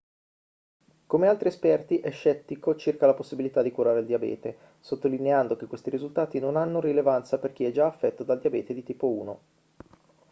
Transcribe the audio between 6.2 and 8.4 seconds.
non hanno rilevanza per chi è già affetto dal